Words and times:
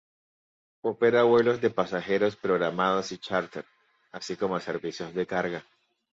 Opera 0.81 1.21
vuelos 1.21 1.61
de 1.61 1.69
pasajeros 1.69 2.35
programados 2.35 3.11
y 3.11 3.19
charter, 3.19 3.67
así 4.11 4.35
como 4.35 4.59
servicios 4.59 5.13
de 5.13 5.27
carga. 5.27 5.63